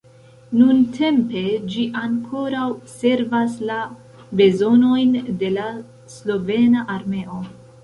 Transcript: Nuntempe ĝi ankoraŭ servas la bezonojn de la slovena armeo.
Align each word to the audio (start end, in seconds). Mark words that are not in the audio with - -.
Nuntempe 0.59 1.43
ĝi 1.73 1.83
ankoraŭ 2.03 2.63
servas 2.95 3.59
la 3.73 3.77
bezonojn 4.41 5.15
de 5.45 5.55
la 5.61 5.69
slovena 6.17 6.91
armeo. 6.99 7.43